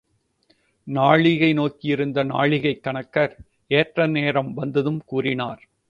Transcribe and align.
நாழிகை 0.87 1.53
நோக்கி 1.53 1.87
இருந்த 1.87 2.23
நாழிகைக் 2.23 2.81
கணக்கர், 2.83 3.37
ஏற்ற 3.67 4.07
நேரம் 4.07 4.53
வந்ததும் 4.53 5.01
கூறினர். 5.05 5.67